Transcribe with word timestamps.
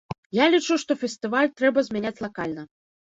Я 0.37 0.45
лічу, 0.53 0.77
што 0.85 0.97
фестываль 1.03 1.53
трэба 1.59 1.85
змяняць 1.89 2.17
лакальна. 2.27 2.69